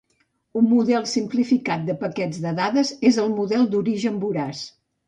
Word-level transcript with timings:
Un 0.61 0.63
model 0.69 1.05
simplificat 1.11 1.85
de 1.91 1.97
paquets 2.01 2.43
de 2.47 2.55
dades 2.63 2.95
és 3.13 3.25
el 3.27 3.33
model 3.39 3.71
d'origen 3.77 4.21
voraç. 4.27 4.69